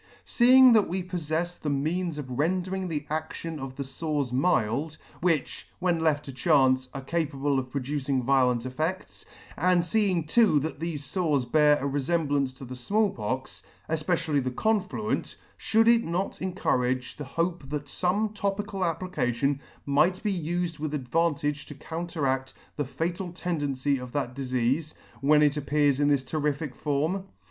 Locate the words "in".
25.99-26.07